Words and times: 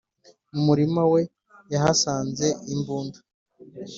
mu 0.53 0.61
murima 0.67 1.01
we 1.13 1.21
yahasanze 1.73 2.47
imbunda 2.73 3.19